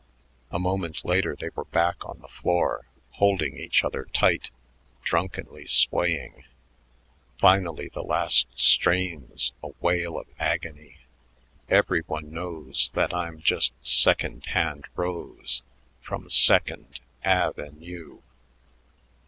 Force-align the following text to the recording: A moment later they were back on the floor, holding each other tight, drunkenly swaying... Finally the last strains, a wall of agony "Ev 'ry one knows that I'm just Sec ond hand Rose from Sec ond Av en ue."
A 0.49 0.57
moment 0.57 1.05
later 1.05 1.35
they 1.35 1.49
were 1.53 1.65
back 1.65 2.03
on 2.09 2.21
the 2.21 2.27
floor, 2.27 2.87
holding 3.19 3.55
each 3.59 3.83
other 3.83 4.05
tight, 4.05 4.49
drunkenly 5.03 5.67
swaying... 5.67 6.43
Finally 7.37 7.89
the 7.93 8.01
last 8.01 8.47
strains, 8.59 9.51
a 9.61 9.67
wall 9.79 10.19
of 10.19 10.25
agony 10.39 10.97
"Ev 11.69 11.85
'ry 11.91 11.99
one 12.07 12.33
knows 12.33 12.89
that 12.95 13.13
I'm 13.13 13.41
just 13.41 13.73
Sec 13.85 14.23
ond 14.23 14.47
hand 14.47 14.85
Rose 14.95 15.61
from 16.01 16.31
Sec 16.31 16.71
ond 16.71 16.99
Av 17.23 17.59
en 17.59 17.79
ue." 17.79 18.23